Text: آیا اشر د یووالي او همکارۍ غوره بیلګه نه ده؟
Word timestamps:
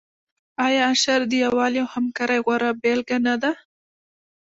آیا 0.65 0.81
اشر 0.93 1.19
د 1.27 1.33
یووالي 1.43 1.79
او 1.83 1.89
همکارۍ 1.95 2.39
غوره 2.45 2.69
بیلګه 2.81 3.17
نه 3.27 3.35
ده؟ 3.41 3.51